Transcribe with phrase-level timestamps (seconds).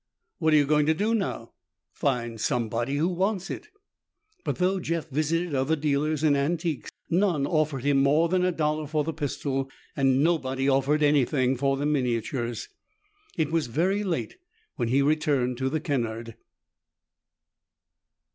[0.39, 1.51] "What are you going to do now?"
[1.93, 3.67] "Find somebody who wants it."
[4.43, 8.87] But, though Jeff visited other dealers in antiques, none offered him more than a dollar
[8.87, 12.67] for the pistol and nobody offered anything for the miniatures.
[13.37, 14.37] It was very late
[14.75, 16.35] when he returned to the Kennard.